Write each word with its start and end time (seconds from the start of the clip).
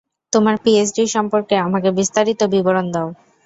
তোমার 0.33 0.55
পিএইচডি 0.63 1.03
সম্পর্কে 1.15 1.55
আমাকে 1.67 1.89
বিস্তারিত 1.99 2.41
বিবরণ 2.53 2.85
দাও। 2.93 3.09